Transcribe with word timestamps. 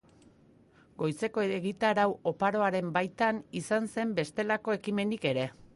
Goizeko 1.01 1.43
egitarau 1.59 2.07
oparoaren 2.33 2.91
baitan, 2.97 3.45
izan 3.61 3.91
zen 3.95 4.19
bestelako 4.23 4.79
ekimenik 4.81 5.33
ere. 5.35 5.49